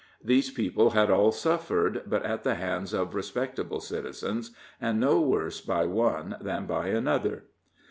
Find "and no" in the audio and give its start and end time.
4.81-5.21